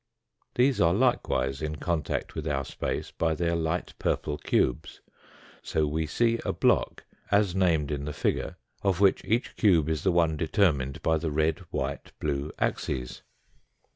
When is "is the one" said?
9.87-10.37